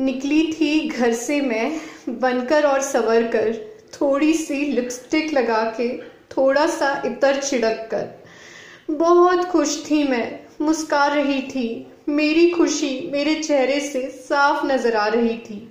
निकली 0.00 0.42
थी 0.52 0.88
घर 0.88 1.12
से 1.12 1.40
मैं, 1.40 1.80
बनकर 2.10 2.64
और 2.64 2.80
सवर 2.82 3.26
कर, 3.26 3.52
थोड़ी 3.92 4.32
सी 4.34 4.64
लिपस्टिक 4.66 5.32
लगा 5.34 5.62
के 5.76 5.88
थोड़ा 6.30 6.66
सा 6.66 6.90
इतर 7.06 7.40
छिड़क 7.40 7.88
कर। 7.90 8.94
बहुत 8.94 9.44
खुश 9.44 9.76
थी 9.90 10.02
मैं 10.04 10.40
मुस्का 10.60 11.06
रही 11.06 11.40
थी। 11.42 11.86
मेरी 12.08 12.48
खुशी 12.50 13.08
मेरे 13.12 13.34
चेहरे 13.34 13.80
से 13.80 14.08
साफ़ 14.20 14.64
नज़र 14.66 14.96
आ 14.96 15.06
रही 15.06 15.36
थी। 15.38 15.66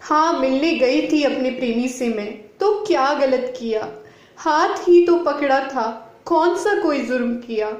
हाँ 0.00 0.38
मिलने 0.40 0.72
गई 0.74 1.06
थी 1.08 1.22
अपने 1.24 1.50
प्रेमी 1.50 1.88
से 1.88 2.08
मैं 2.08 2.32
तो 2.60 2.72
क्या 2.84 3.12
गलत 3.14 3.54
किया? 3.58 3.88
हाथ 4.38 4.88
ही 4.88 5.04
तो 5.06 5.16
पकड़ा 5.16 5.60
था, 5.60 5.84
कौन 6.24 6.56
सा 6.56 6.74
कोई 6.82 7.00
जुर्म 7.00 7.34
किया? 7.36 7.70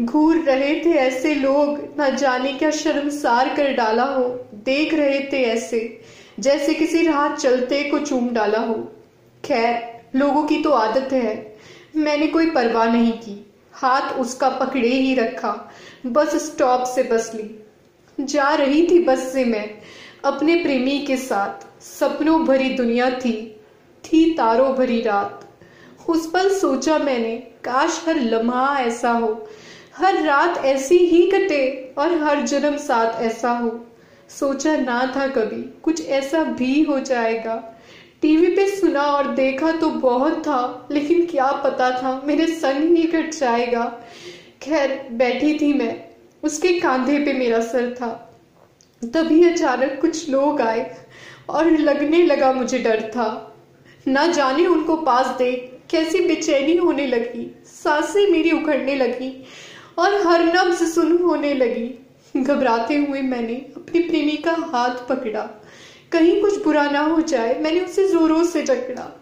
घूर 0.00 0.36
रहे 0.36 0.74
थे 0.74 0.90
ऐसे 0.90 1.34
लोग, 1.34 1.94
न 2.00 2.16
जाने 2.16 2.52
क्या 2.52 2.70
शर्मसार 2.70 3.56
कर 3.56 3.72
डाला 3.72 4.02
हो। 4.02 4.48
देख 4.54 4.94
रहे 4.94 5.20
थे 5.20 5.42
ऐसे, 5.42 6.00
जैसे 6.40 6.74
किसी 6.74 7.06
राह 7.06 7.36
चलते 7.36 7.82
को 7.82 7.98
चूम 7.98 8.30
डाला 8.30 8.58
हो। 8.58 8.92
खैर, 9.44 10.00
लोगों 10.18 10.42
की 10.42 10.62
तो 10.62 10.70
आदत 10.70 11.12
है। 11.12 11.56
मैंने 11.96 12.26
कोई 12.26 12.50
परवाह 12.50 12.92
नहीं 12.92 13.12
की। 13.12 13.50
हाथ 13.72 14.00
उसका 14.00 14.48
पकड़े 14.48 14.88
ही 14.88 15.14
रखा। 15.14 15.72
बस 16.06 16.36
स्टॉप 16.36 16.84
से 16.84 17.02
बस 17.02 17.32
ली। 17.34 17.64
जा 18.20 18.54
रही 18.54 18.86
थी 18.90 18.98
बस 18.98 19.32
से 19.32 19.44
मैं, 19.44 19.70
अपने 20.24 20.56
प्रेमी 20.56 20.98
के 20.98 21.16
साथ। 21.16 21.82
सपनों 21.82 22.44
भरी 22.44 22.70
दुनिया 22.70 23.10
थी। 23.10 23.60
थी 24.04 24.34
तारों 24.34 24.74
भरी 24.74 25.00
रात। 25.00 25.48
उस 26.08 26.30
पल 26.30 26.58
सोचा 26.58 26.98
मैंने, 26.98 27.36
काश 27.36 28.04
हर 28.08 28.16
लम्हा 28.16 28.80
ऐसा 28.80 29.10
हो। 29.10 29.48
हर 29.96 30.22
रात 30.22 30.58
ऐसी 30.64 30.96
ही 30.96 31.30
कटे 31.30 31.94
और 31.98 32.22
हर 32.22 32.42
जन्म 32.42 32.76
साथ 32.76 33.22
ऐसा 33.22 33.50
हो। 33.50 33.86
सोचा 34.28 34.76
ना 34.76 35.12
था 35.16 35.26
कभी, 35.26 35.62
कुछ 35.82 36.08
ऐसा 36.08 36.44
भी 36.44 36.82
हो 36.82 37.00
जाएगा। 37.00 37.80
टीवी 38.22 38.46
पे 38.46 38.76
सुना 38.76 39.02
और 39.02 39.34
देखा 39.34 39.72
तो 39.72 39.90
बहुत 39.90 40.38
था, 40.38 40.88
लेकिन 40.90 41.26
क्या 41.26 41.52
पता 41.52 41.90
था 41.90 42.22
मेरे 42.26 42.46
संग 42.46 42.96
ही 42.96 43.02
कट 43.02 43.34
जाएगा। 43.34 44.02
खैर, 44.62 45.08
बैठी 45.12 45.58
थी 45.58 45.72
मैं। 45.72 46.04
उसके 46.42 46.80
कांधे 46.80 47.18
पे 47.18 47.32
मेरा 47.32 47.60
सर 47.60 47.94
था। 47.94 48.30
तभी 49.02 49.50
अचानक 49.50 49.98
कुछ 50.00 50.28
लोग 50.30 50.60
आए 50.60 50.96
और 51.48 51.70
लगने 51.70 52.22
लगा 52.22 52.52
मुझे 52.52 52.78
डर 52.78 53.02
था। 53.02 53.56
ना 54.08 54.26
जाने 54.26 54.66
उनको 54.66 54.96
पास 54.96 55.26
देख 55.26 55.70
कैसी 55.90 56.20
बेचैनी 56.20 56.76
होने 56.76 57.06
लगी। 57.06 57.62
साँसें 57.66 58.30
मेरी 58.30 58.50
उखड़ने 58.50 58.94
लगी। 58.94 59.44
और 59.98 60.26
हर 60.26 60.44
नब्ज 60.44 60.82
सुन 60.82 61.18
होने 61.18 61.54
लगी। 61.54 61.98
घबराते 62.36 62.96
हुए 62.96 63.22
मैंने 63.22 63.54
अपनी 63.54 64.00
प्रेमी 64.00 64.36
का 64.36 64.52
हाथ 64.52 65.08
पकड़ा। 65.08 65.40
कहीं 66.12 66.40
कुछ 66.40 66.64
बुरा 66.64 66.90
ना 66.90 67.00
हो 67.00 67.20
जाए, 67.20 67.58
मैंने 67.58 67.80
उसे 67.80 68.08
जोरों 68.08 68.44
से 68.44 68.62
जकड़ा। 68.62 69.20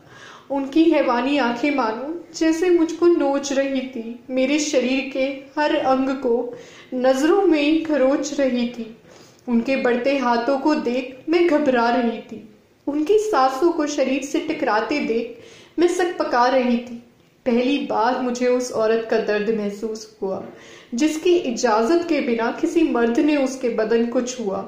उनकी 0.51 0.85
हैवानी 0.85 1.39
आँखें 1.39 1.75
मानो, 1.75 2.25
जैसे 2.37 2.71
मुझको 2.71 3.07
नोच 3.07 3.53
रही 3.53 3.81
थी। 3.81 4.25
मेरे 4.31 4.59
शरीर 4.59 5.11
के 5.13 5.25
हर 5.61 5.77
अंग 5.77 6.09
को 6.09 6.57
नज़रों 6.95 7.43
में 7.43 7.85
खरोच 7.85 8.41
रही 8.41 8.69
थी। 8.69 8.97
उनके 9.49 9.77
बढ़ते 9.77 10.19
हाथों 10.19 10.59
को 10.59 10.75
देख 10.75 11.25
मैं 11.29 11.47
घबरा 11.49 11.89
रही 11.91 12.19
थी। 12.19 12.49
उनकी 12.87 13.19
सांसों 13.19 13.73
को 13.73 13.87
शरीर 13.87 14.23
से 14.23 14.41
टकराते 14.41 15.01
देख 15.01 15.39
मैं 15.79 15.89
सक 15.89 16.19
पका 16.19 16.47
रही 16.47 16.79
थी। 16.79 17.03
पहली 17.47 17.79
बार 17.79 18.21
मुझे 18.21 18.47
उस 18.47 18.73
औरत 18.73 19.07
का 19.11 19.19
दर्द 19.19 19.49
महसूस 19.51 20.17
हुआ, 20.23 20.43
जिसकी 20.95 21.35
इजाज़त 21.37 22.07
के 22.09 22.21
बिना 22.21 22.51
किसी 22.61 22.83
मर्द 22.83 23.19
ने 23.19 23.37
उसके 23.37 23.69
बदन 23.69 24.07
को 24.07 24.21
छुआ। 24.21 24.59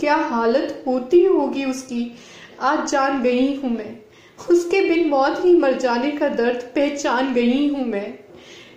क्या 0.00 0.16
हालत 0.16 0.82
होती 0.86 1.24
होगी 1.24 1.64
उसकी? 1.64 2.16
आज 2.60 2.90
जान 2.90 3.22
गई 3.22 3.54
हूँ 3.56 3.70
मैं। 3.70 3.96
उसके 4.50 4.80
बिन 4.80 5.08
मौत 5.08 5.44
ही 5.44 5.56
मर 5.56 5.78
जाने 5.78 6.10
का 6.10 6.28
दर्द 6.28 6.62
पहचान 6.74 7.32
गई 7.34 7.68
हूँ 7.68 7.86
मैं। 7.86 8.14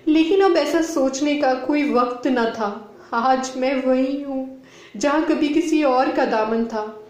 लेकिन 0.07 0.41
अब 0.41 0.57
ऐसा 0.57 0.81
सोचने 0.81 1.36
का 1.36 1.53
कोई 1.53 1.90
वक्त 1.94 2.28
न 2.28 2.46
था। 2.50 2.72
आज 3.13 3.52
मैं 3.57 3.75
वही 3.84 4.22
हूँ, 4.22 4.63
जहाँ 4.97 5.25
कभी 5.25 5.50
किसी 5.50 5.84
और 5.84 6.12
का 6.12 6.25
दामन 6.25 6.66
था। 6.66 7.03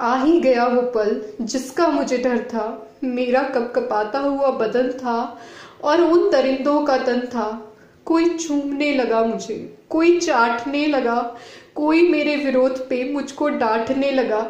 आ 0.00 0.14
ही 0.22 0.40
गया 0.40 0.66
वो 0.66 0.82
पल 0.82 1.20
जिसका 1.40 1.88
मुझे 1.88 2.18
डर 2.18 2.38
था। 2.38 2.66
मेरा 3.04 3.42
कपकपाता 3.42 4.18
हुआ 4.18 4.50
बदन 4.50 4.90
था 4.92 5.40
और 5.84 6.00
उन 6.00 6.30
दरिंदों 6.30 6.84
का 6.84 6.98
तन 6.98 7.20
था। 7.20 7.74
कोई 8.06 8.28
चूमने 8.28 8.94
लगा 8.94 9.24
मुझे, 9.24 9.78
कोई 9.90 10.20
चाटने 10.20 10.86
लगा, 10.86 11.36
कोई 11.74 12.08
मेरे 12.08 12.36
विरोध 12.36 12.88
पे 12.88 13.12
मुझको 13.12 13.48
डांटने 13.48 14.10
लगा। 14.10 14.40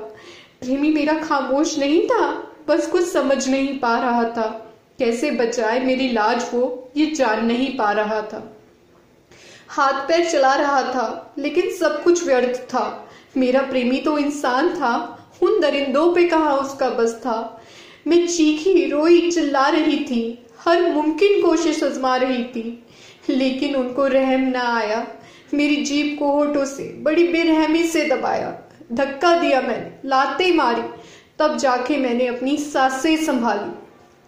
प्रेमी 0.60 0.90
मेरा 0.90 1.14
खामोश 1.14 1.78
नहीं 1.78 2.06
था, 2.06 2.52
बस 2.68 2.86
कुछ 2.86 3.12
समझ 3.12 3.48
नहीं 3.48 3.78
पा 3.78 3.98
रहा 3.98 4.24
था। 4.24 4.72
कैसे 4.98 5.30
बचाए 5.30 5.80
मेरी 5.80 6.08
लाज 6.08 6.50
वो, 6.54 6.88
ये 6.96 7.06
जान 7.06 7.46
नहीं 7.46 7.76
पा 7.76 7.92
रहा 7.92 8.22
था। 8.22 8.56
हाथ 9.68 9.92
पैर 9.92 10.30
चला 10.30 10.54
रहा 10.54 10.82
था, 10.82 11.34
लेकिन 11.38 11.70
सब 11.70 12.02
कुछ 12.02 12.26
व्यर्थ 12.26 12.60
था। 12.60 13.08
मेरा 13.36 13.62
प्रेमी 13.62 13.98
तो 13.98 14.18
इंसान 14.18 14.68
था, 14.68 15.18
उन 15.42 15.60
दरिंदों 15.60 16.14
पे 16.14 16.24
कहा 16.24 16.56
उसका 16.56 16.90
बस 16.90 17.14
था? 17.14 17.61
मैं 18.06 18.26
चीखी 18.26 18.90
रोई 18.90 19.30
चिल्ला 19.30 19.68
रही 19.68 20.04
थी, 20.04 20.46
हर 20.60 20.92
मुमकिन 20.92 21.42
कोशिश 21.42 21.84
आजमा 21.84 22.16
रही 22.16 22.44
थी, 22.44 22.86
लेकिन 23.28 23.76
उनको 23.76 24.06
रहम 24.06 24.40
ना 24.40 24.76
आया। 24.76 25.06
मेरी 25.54 25.76
जीप 25.76 26.16
को 26.18 26.32
होठों 26.32 26.64
से, 26.64 26.84
बड़ी 26.84 27.28
बेरहमी 27.28 27.82
से 27.82 28.04
दबाया। 28.04 28.58
धक्का 28.92 29.38
दिया 29.38 29.60
मैंने, 29.60 30.08
लाते 30.08 30.52
मारी। 30.52 30.82
तब 31.38 31.56
जाके 31.56 31.96
मैंने 31.96 32.26
अपनी 32.26 32.56
साँसें 32.56 33.16
संभाली। 33.16 33.72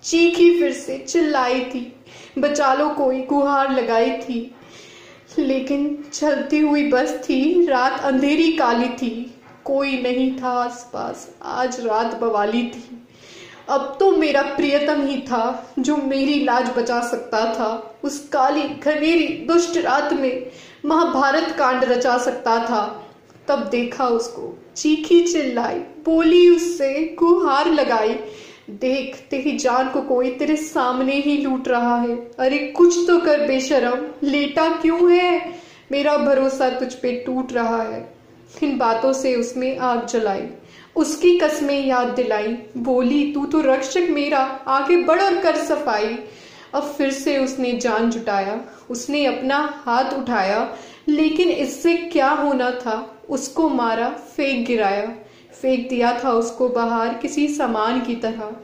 चीखी 0.02 0.58
फिर 0.60 0.72
से 0.72 0.98
चिल्लाई 0.98 1.60
थी 1.60 1.92
बचा 2.38 2.74
लो 2.74 2.88
कोई 2.88 3.22
गुहार 3.22 3.74
लगाई 3.74 4.10
थी। 4.10 4.54
लेकिन 5.38 6.04
चलती 6.12 6.58
हुई 6.58 6.88
बस 6.88 7.20
थी, 7.22 7.66
रात 7.66 8.00
अंधेरी 8.00 8.52
काली 8.52 8.88
थी। 8.88 9.34
कोई 9.64 10.02
नहीं 10.02 10.42
था 10.42 10.48
आसपास, 10.48 11.34
आज 11.42 11.80
रात 11.80 12.18
बवाली 12.18 12.62
थी। 12.62 13.03
अब 13.69 13.97
तो 14.00 14.16
मेरा 14.16 14.42
प्रियतम 14.42 15.06
ही 15.06 15.20
था, 15.20 15.75
जो 15.78 15.97
मेरी 15.97 16.44
लाज 16.44 16.70
बचा 16.76 17.00
सकता 17.00 17.54
था। 17.54 17.97
उस 18.04 18.28
काली, 18.28 18.62
घनेरी, 18.62 19.28
दुष्ट 19.28 19.76
रात 19.76 20.12
में 20.12 20.47
महाभारत 20.86 21.56
कांड 21.58 21.84
रचा 21.84 22.19
सकता 22.19 22.58
था। 22.64 23.06
तब 23.48 23.69
देखा 23.69 24.06
उसको, 24.06 24.58
चीखी 24.76 25.20
चिल्लाई, 25.20 25.75
बोली 25.75 26.48
उससे, 26.48 27.16
गुहार 27.19 27.70
लगाई। 27.70 28.20
देख 28.70 29.26
तेरी 29.30 29.58
जान 29.58 29.88
को 29.88 30.00
कोई 30.00 30.31
तेरे 30.31 30.56
सामने 30.56 31.12
ही 31.12 31.36
लूट 31.36 31.69
रहा 31.69 31.96
है। 31.96 32.16
अरे, 32.16 32.58
कुछ 32.58 33.06
तो 33.06 33.19
कर 33.19 33.41
बेशरम, 33.41 34.28
लेटा 34.28 34.69
क्यों 34.69 35.12
है? 35.12 35.52
मेरा 35.92 36.16
भरोसा 36.16 36.70
तुझ 36.70 36.94
पे 36.94 37.12
टूट 37.12 37.52
रहा 37.52 37.82
है। 37.82 38.14
इन 38.62 38.78
बातों 38.78 39.12
से 39.12 39.34
उसमें 39.34 39.78
आग 39.78 40.06
जलाई। 40.06 40.46
उसकी 40.97 41.38
कस्में 41.38 41.87
याद 41.87 42.09
दिलाई। 42.09 42.56
बोली, 42.77 43.32
तू 43.32 43.47
तो 43.47 43.60
रक्षक 43.60 44.06
मेरा, 44.10 44.38
आगे 44.69 44.97
बढ़ 44.97 45.21
और 45.21 45.38
कर 45.38 45.56
सफ़ाई। 45.56 46.19
अब 46.75 46.82
फिर 46.82 47.10
से 47.10 47.38
उसने 47.38 47.72
जान 47.72 48.10
जुटाया। 48.10 48.60
उसने 48.91 49.27
अपना 49.27 49.82
हाथ 49.84 50.05
उठाया, 50.05 50.77
लेकिन 51.09 51.49
इससे 51.49 51.94
क्या 51.94 52.31
होना 52.31 52.71
था? 52.71 53.16
उसको 53.31 53.69
मारा, 53.69 54.09
फेंक 54.09 54.66
गिराया। 54.66 55.06
फेंक 55.62 55.88
दिया 55.88 56.21
था 56.25 56.32
उसको 56.32 56.69
बाहर 56.69 57.15
किसी 57.15 57.49
सामान 57.49 58.00
की 58.00 58.15
तरह। 58.15 58.56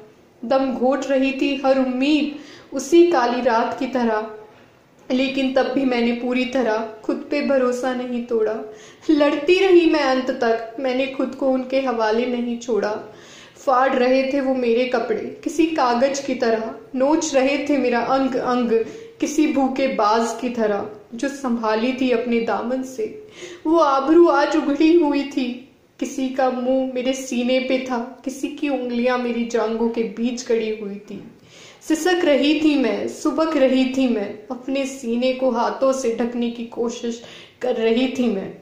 दम 0.44 0.72
घोट 0.72 1.06
रही 1.06 1.32
थी 1.32 1.62
हर 1.66 1.78
उम्मीद 1.78 2.36
उसी 2.76 3.10
काली 3.10 3.40
रात 3.40 3.76
की 3.78 3.86
तरह। 3.86 4.30
लेकिन 5.10 5.52
तब 5.54 5.62
भी 5.62 5.84
मैंने 5.84 6.12
पूरी 6.12 6.44
तरह 6.44 6.88
खुद 7.04 7.16
पे 7.30 7.40
भरोसा 7.46 7.94
नहीं 7.94 8.24
तोड़ा। 8.24 8.74
लड़ती 9.10 9.58
रही 9.58 9.90
मैं 9.90 10.00
अंत 10.00 10.30
तक। 10.30 10.76
मैंने 10.80 11.06
खुद 11.06 11.34
को 11.34 11.50
उनके 11.50 11.80
हवाले 11.80 12.26
नहीं 12.26 12.58
छोड़ा। 12.58 13.14
फाड़ 13.56 13.92
रहे 13.94 14.32
थे 14.32 14.40
वो 14.40 14.54
मेरे 14.54 14.84
कपड़े, 14.84 15.40
किसी 15.44 15.66
कागज़ 15.66 16.26
की 16.26 16.34
तरह। 16.34 16.74
नोच 16.94 17.34
रहे 17.34 17.58
थे 17.58 17.78
मेरा 17.78 18.00
अंग 18.00 18.34
अंग, 18.34 18.70
किसी 19.20 19.46
भूखे 19.52 19.88
बाज 19.88 20.40
की 20.40 20.48
तरह, 20.48 20.86
जो 21.14 21.28
संभाली 21.28 21.92
थी 21.92 22.10
अपने 22.10 22.40
दामन 22.40 22.82
से। 22.82 23.26
वो 23.66 23.78
आबरू 23.78 24.26
आज 24.28 24.56
उगड़ी 24.56 24.92
हुई 24.94 25.22
थी। 25.22 25.66
किसी 26.00 26.28
का 26.28 26.50
मुँह 26.50 26.92
मेरे 26.94 27.12
सीने 27.12 27.58
पे 27.60 27.78
था। 27.78 28.22
किसी 28.24 28.48
की 28.48 28.68
उंगलियाँ 28.68 29.18
मेरी 29.18 29.44
जांगों 29.44 29.88
के 29.88 30.02
बीच 30.02 30.42
कड़ी 30.42 30.78
हुई 30.80 30.94
थी। 30.94 31.24
सिसक 31.88 32.20
रही 32.24 32.60
थी 32.60 32.78
मैं, 32.78 33.08
सुबक 33.08 33.56
रही 33.56 33.84
थी 33.84 34.08
मैं, 34.08 34.38
अपने 34.50 34.86
सीने 34.86 35.32
को 35.32 35.50
हाथों 35.50 35.92
से 35.92 36.16
ढकने 36.16 36.50
की 36.50 36.64
कोशिश 36.64 37.22
कर 37.62 37.76
रही 37.76 38.08
थी 38.08 38.28
मैं। 38.28 38.52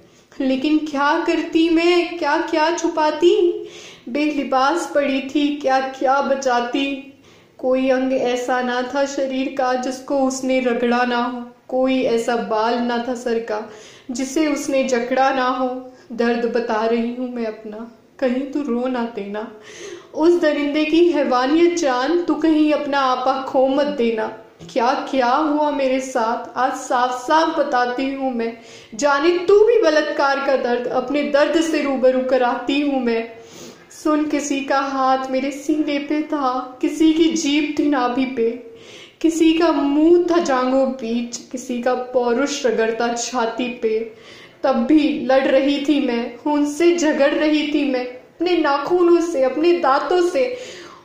लेकिन 0.41 0.79
क्या 0.79 1.25
करती 1.25 1.71
मैं? 1.71 2.19
क्या 2.19 2.37
क्या 2.41 2.77
छुपाती? 2.77 3.69
बेलिबास 4.09 4.93
पड़ी 4.95 5.21
थी, 5.21 5.57
क्या 5.57 5.81
क्या 5.81 6.21
बचाती? 6.21 7.15
कोई 7.59 7.91
अंग 7.91 8.13
ऐसा 8.13 8.63
ना 8.63 8.91
था 8.95 9.07
शरीर 9.07 9.55
का 9.59 9.75
जिसको 9.75 10.19
उसने 10.19 10.61
रगड़ा 10.61 11.05
ना 11.05 11.17
हो। 11.17 11.51
कोई 11.69 12.03
ऐसा 12.03 12.37
बाल 12.37 12.79
ना 12.79 13.05
था 13.09 13.15
सर 13.15 13.39
का 13.39 13.71
जिसे 14.11 14.47
उसने 14.47 14.85
जकड़ा 14.85 15.31
ना 15.31 15.49
हो। 15.49 15.93
दर्द 16.13 16.53
बता 16.53 16.87
रही 16.87 17.15
हूँ 17.15 17.35
मैं 17.35 17.47
अपना। 17.47 17.98
कहीं 18.19 18.53
तू 18.53 18.63
रो 18.63 18.87
ना 18.87 19.13
देना। 19.15 19.53
उस 20.15 20.41
दरिंदे 20.41 20.85
की 20.85 21.09
हैवानियत 21.09 21.79
जान, 21.79 22.23
तू 22.23 22.35
कहीं 22.35 22.73
अपना 22.73 23.01
आपा 23.01 23.43
खो 23.43 23.69
मत 23.69 23.87
देना। 23.87 24.27
क्या 24.71 24.93
क्या 25.11 25.35
हुआ 25.35 25.71
मेरे 25.71 26.01
साथ? 26.01 26.59
आज 26.59 26.73
साफ़ 26.73 27.13
साफ़ 27.13 27.61
बताती 27.61 28.15
हूँ 28.15 28.35
मैं। 28.35 28.59
जाने 28.95 29.39
तू 29.39 29.65
भी 29.65 29.83
बलात्कार 29.83 30.47
का 30.47 30.57
दर्द 30.57 30.87
अपने 30.87 31.23
दर्द 31.23 31.61
से 31.61 31.83
रूबरू 31.83 32.21
कराती 32.21 32.81
हूँ 32.81 33.03
मैं। 33.05 33.29
सुन, 34.05 34.25
किसी 34.25 34.61
का 34.61 34.81
हाथ 34.81 35.31
मेरे 35.31 35.51
सीने 35.51 35.99
पे 35.99 36.23
था, 36.23 36.79
किसी 36.81 37.13
की 37.13 37.25
जीप 37.25 37.75
थी 37.79 37.89
नाभि 37.89 38.25
पे। 38.25 38.51
किसी 39.21 39.53
का 39.53 39.73
मुँह 39.73 40.27
था 40.31 40.39
जांगों 40.39 40.89
बीच, 40.89 41.37
किसी 41.37 41.83
का 41.83 41.95
पौरुष 41.95 42.67
रगड़ता 42.67 43.15
छाती 43.15 43.69
पे। 43.69 44.15
तब 44.63 44.77
भी 44.77 45.27
लड़ 45.27 45.47
रही 45.47 45.85
थी 45.89 46.07
मैं, 46.07 46.53
उनसे 46.53 46.97
झगड़ 46.97 47.35
रही 47.35 47.73
थी 47.75 47.91
मैं, 47.91 48.07
अपने 48.07 48.57
नाखूनों 48.57 49.21
से, 49.21 49.43
अपने 49.43 49.73
दांतों 49.73 50.29
से 50.29 50.57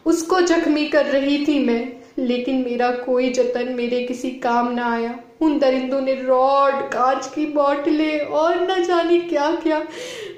उसको 0.06 0.42
जख्मी 0.42 0.88
कर 0.88 1.06
रही 1.06 1.46
थी 1.46 1.66
मैं। 1.66 1.94
लेकिन 2.18 2.56
मेरा 2.56 2.92
कोई 2.92 3.30
जतन 3.30 3.68
मेरे 3.70 4.04
किसी 4.04 4.32
काम 4.32 4.72
ना 4.72 4.94
आया। 4.94 5.20
उन 5.42 5.60
दरिंदों 5.60 6.02
ने 6.02 6.14
रॉड, 6.14 6.74
कांच 6.74 7.28
की 7.36 7.46
बोतलें 7.46 8.20
और 8.20 8.72
न 8.72 8.84
जाने 8.84 9.20
क्या 9.20 9.56
क्या। 9.56 9.86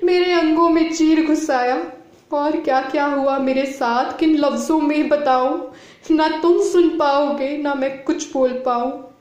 मेरे 0.04 0.34
अंगों 0.34 0.70
में 0.70 0.94
चीर 0.94 1.26
घुसाया। 1.26 1.92
और 2.34 2.58
क्या 2.58 2.82
क्या 2.82 3.06
हुआ 3.06 3.38
मेरे 3.38 3.66
साथ, 3.66 4.20
किन 4.20 4.38
लफ्जों 4.38 4.82
में 4.82 5.10
बताऊँ? 5.10 5.74
ना 6.12 6.28
तुम 6.28 6.62
सुन 6.62 6.90
पाओगे, 6.90 7.58
ना 7.58 7.74
मैं 7.74 8.04
कुछ 8.04 8.34
बोल 8.34 8.50
पाऊँ। 8.50 9.18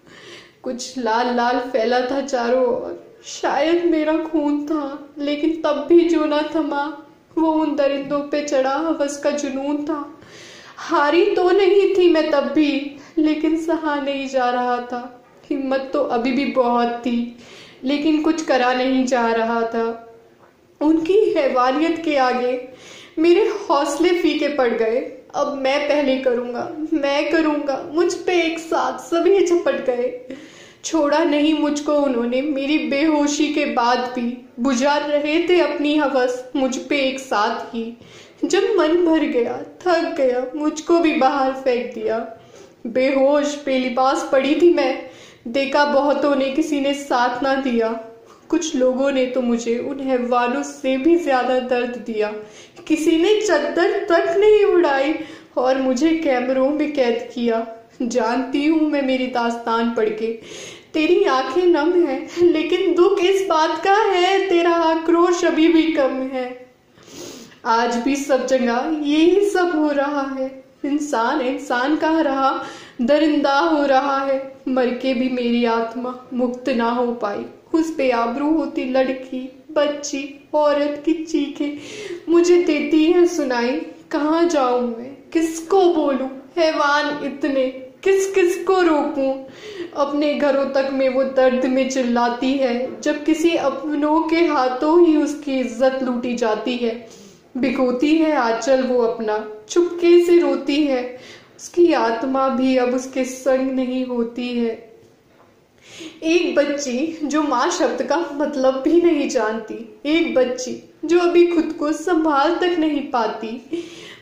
कुछ 0.62 0.98
लाल 0.98 1.36
लाल 1.36 1.60
फैला 1.60 2.00
था 2.00 2.20
चारों 2.20 2.66
ओर। 2.66 3.03
शायद 3.24 3.84
मेरा 3.84 4.16
खून 4.18 4.64
था, 4.66 5.14
लेकिन 5.18 5.60
तब 5.62 5.86
भी 5.88 6.00
जो 6.00 6.24
ना 6.24 6.40
थमा, 6.54 6.84
वो 7.38 7.52
उन 7.52 7.74
दरिंदों 7.76 8.18
पे 8.20 8.42
चढ़ा 8.42 8.74
हवस 8.78 9.16
का 9.16 9.30
जुनून 9.30 9.84
था। 9.84 9.98
हारी 10.76 11.24
तो 11.26 11.50
नहीं 11.50 11.94
थी 11.94 12.10
मैं 12.12 12.30
तब 12.30 12.52
भी, 12.54 12.96
लेकिन 13.18 13.56
सहा 13.56 13.94
नहीं 13.96 14.26
जा 14.28 14.50
रहा 14.50 14.76
था। 14.82 15.26
हिम्मत 15.50 15.90
तो 15.92 16.02
अभी 16.08 16.32
भी 16.32 16.44
बहुत 16.44 17.00
थी, 17.06 17.36
लेकिन 17.84 18.22
कुछ 18.22 18.44
करा 18.44 18.72
नहीं 18.72 19.04
जा 19.06 19.26
रहा 19.32 19.60
था। 19.66 19.86
उनकी 20.80 21.18
हैवानियत 21.32 22.02
के 22.04 22.16
आगे 22.16 22.68
मेरे 23.18 23.46
हौसले 23.60 24.12
फीके 24.12 24.48
पड़ 24.48 24.68
गए। 24.68 25.00
अब 25.34 25.54
मैं 25.54 25.88
पहले 25.88 26.16
करूँगा, 26.18 26.70
मैं 26.92 27.30
करूँगा, 27.32 27.82
मुझ 27.92 28.12
पे 28.14 28.40
एक 28.42 28.58
साथ 28.58 28.98
सभी 28.98 29.46
झपट 29.46 29.84
गए। 29.86 30.36
छोड़ा 30.84 31.22
नहीं 31.24 31.52
मुझको 31.54 31.92
उन्होंने, 31.92 32.40
मेरी 32.42 32.78
बेहोशी 32.78 33.46
के 33.52 33.64
बाद 33.66 33.98
भी। 34.14 34.46
बुझा 34.60 34.96
रहे 34.96 35.38
थे 35.48 35.60
अपनी 35.60 35.96
हवस 35.96 36.44
मुझ 36.56 36.76
पे 36.78 37.00
एक 37.00 37.18
साथ 37.18 37.74
ही। 37.74 37.96
जब 38.44 38.64
मन 38.78 39.04
भर 39.06 39.24
गया, 39.26 39.58
थक 39.82 40.14
गया, 40.16 40.46
मुझको 40.56 40.98
भी 40.98 41.14
बाहर 41.14 41.52
फेंक 41.52 41.94
दिया। 41.94 42.18
बेहोश, 42.86 43.54
बेलिबास 43.64 44.28
पड़ी 44.32 44.54
थी 44.54 44.72
मैं। 44.74 45.10
देखा 45.48 45.84
बहुतों 45.84 46.34
ने 46.36 46.50
किसी 46.50 46.80
ने 46.80 46.94
साथ 46.94 47.42
ना 47.42 47.54
दिया। 47.54 47.88
कुछ 48.48 48.74
लोगों 48.76 49.10
ने 49.10 49.24
तो 49.26 49.42
मुझे 49.42 49.78
उन 49.78 50.00
हैवानों 50.00 50.62
से 50.62 50.96
भी 50.96 51.16
ज़्यादा 51.16 51.58
दर्द 51.58 51.96
दिया। 52.06 52.32
किसी 52.88 53.16
ने 53.18 53.40
चद्दर 53.40 53.98
तक 54.10 54.34
नहीं 54.38 54.64
उड़ाई 54.64 55.14
और 55.56 55.80
मुझे 55.82 56.10
कैमरों 56.16 56.68
में 56.70 56.92
कैद 56.92 57.28
किया। 57.34 57.66
जानती 58.02 58.66
हूँ 58.66 58.88
मैं 58.90 59.02
मेरी 59.02 59.26
दास्तान 59.26 59.90
पढ़ 59.90 60.08
के। 60.08 60.38
तेरी 60.94 61.24
आँखें 61.24 61.66
नम 61.66 62.06
है, 62.06 62.28
लेकिन 62.42 62.94
दुख 62.94 63.18
इस 63.18 63.46
बात 63.48 63.84
का 63.84 63.94
है, 63.94 64.48
तेरा 64.48 64.70
आक्रोश 64.70 65.44
अभी 65.44 65.68
भी 65.68 65.82
कम 65.82 66.10
है। 66.10 66.66
आज 67.66 67.96
भी 67.96 68.16
सब 68.16 68.46
जगह 68.46 69.00
यही 69.02 69.50
सब 69.50 69.78
हो 69.78 69.90
रहा 69.90 70.36
है। 70.38 70.64
इंसान 70.84 71.40
इंसान 71.40 71.96
का 71.96 72.20
रहा, 72.20 72.64
दरिंदा 73.02 73.58
हो 73.58 73.86
रहा 73.86 74.18
है। 74.18 74.56
मर 74.68 74.86
के 74.86 75.14
भी 75.14 75.28
मेरी 75.28 75.64
आत्मा 75.64 76.28
मुक्त 76.32 76.68
ना 76.68 76.90
हो 76.90 77.12
पाई। 77.12 77.44
उस 77.74 77.94
पे 77.94 78.10
आबरू 78.10 78.54
होती 78.54 78.84
लड़की, 78.84 79.62
बच्ची, 79.72 80.48
औरत 80.54 81.02
की 81.04 81.24
चीखें। 81.24 81.78
मुझे 82.28 82.62
देती 82.62 83.04
है 83.04 83.26
सुनाई, 83.26 83.80
कहाँ 84.10 84.48
जाऊँ 84.48 84.96
मैं? 84.98 85.16
किसको 85.32 85.94
बोलूँ? 85.94 86.50
हैवान 86.58 87.24
इतने 87.24 87.90
किस 88.04 88.32
किस 88.34 88.62
को 88.64 88.80
रोकूं? 88.80 89.32
अपने 89.96 90.32
घरों 90.34 90.64
तक 90.72 90.88
में 90.92 91.08
वो 91.08 91.24
दर्द 91.24 91.64
में 91.66 91.88
चिल्लाती 91.90 92.52
है। 92.52 93.00
जब 93.00 93.24
किसी 93.24 93.54
अपनों 93.56 94.20
के 94.22 94.44
हाथों 94.46 95.06
ही 95.06 95.16
उसकी 95.16 95.58
इज़्ज़त 95.60 96.02
लूटी 96.02 96.34
जाती 96.34 96.76
है 96.76 96.94
भिगोती 97.56 98.16
है 98.16 98.32
आंचल 98.36 98.82
वो 98.82 99.02
अपना, 99.02 99.38
चुपके 99.68 100.24
से 100.26 100.38
रोती 100.38 100.82
है। 100.86 101.02
उसकी 101.56 101.92
आत्मा 101.92 102.48
भी 102.48 102.76
अब 102.76 102.94
उसके 102.94 103.24
संग 103.24 103.70
नहीं 103.70 104.04
होती 104.06 104.48
है। 104.58 104.72
एक 106.24 106.54
बच्ची 106.54 107.18
जो 107.24 107.42
माँ 107.42 107.70
शब्द 107.70 108.02
का 108.02 108.16
मतलब 108.32 108.82
भी 108.82 109.00
नहीं 109.00 109.28
जानती, 109.28 109.74
एक 110.06 110.34
बच्ची 110.34 110.82
जो 111.04 111.18
अभी 111.20 111.46
खुद 111.46 111.72
को 111.78 111.92
संभाल 111.92 112.54
तक 112.54 112.78
नहीं 112.78 113.02
पाती 113.10 113.48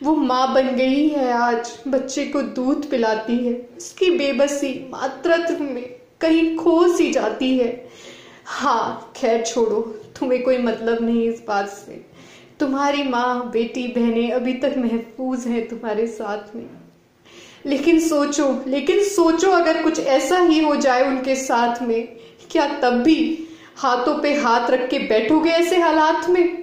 वो 0.02 0.14
माँ 0.16 0.54
बन 0.54 0.68
गई 0.68 1.08
है 1.08 1.32
आज, 1.32 1.78
बच्चे 1.88 2.24
को 2.24 2.42
दूध 2.42 2.90
पिलाती 2.90 3.36
है। 3.36 3.68
उसकी 3.76 4.10
बेबसी 4.10 4.88
मातृत्व 4.90 5.62
में 5.62 5.82
कहीं 6.20 6.56
खो 6.56 6.96
सी 6.96 7.12
जाती 7.12 7.58
है। 7.58 7.90
हाँ 8.44 9.12
खैर 9.16 9.42
छोड़ो, 9.42 9.80
तुम्हें 10.20 10.42
कोई 10.42 10.58
मतलब 10.58 11.02
नहीं 11.02 11.28
इस 11.28 11.42
बात 11.48 11.68
से। 11.68 12.06
तुम्हारी 12.60 13.02
माँ, 13.02 13.50
बेटी, 13.50 13.86
बहनें 13.88 14.32
अभी 14.32 14.54
तक 14.54 14.74
महफूज 14.78 15.46
हैं 15.46 15.68
तुम्हारे 15.68 16.06
साथ 16.06 16.56
में। 16.56 16.66
लेकिन 17.66 18.00
सोचो 18.00 18.64
लेकिन 18.66 19.04
सोचो 19.04 19.50
अगर 19.50 19.82
कुछ 19.82 20.00
ऐसा 20.00 20.38
ही 20.38 20.60
हो 20.60 20.76
जाए 20.76 21.06
उनके 21.06 21.36
साथ 21.36 21.82
में, 21.82 22.08
क्या 22.50 22.66
तब 22.80 22.94
भी 22.94 23.48
हाथों 23.76 24.22
पे 24.22 24.34
हाथ 24.34 24.70
रख 24.70 24.88
के 24.90 24.98
बैठोगे 24.98 25.50
ऐसे 25.50 25.80
हालात 25.80 26.30
में? 26.30 26.61